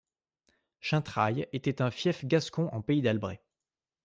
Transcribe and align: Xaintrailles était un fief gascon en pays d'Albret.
Xaintrailles 0.81 1.47
était 1.53 1.79
un 1.79 1.91
fief 1.91 2.25
gascon 2.25 2.69
en 2.71 2.81
pays 2.81 3.03
d'Albret. 3.03 3.39